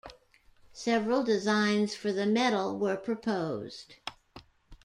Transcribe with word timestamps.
Several 0.73 1.23
designs 1.23 1.93
for 1.93 2.11
the 2.11 2.25
medal 2.25 2.75
were 2.75 2.97
proposed. 2.97 3.97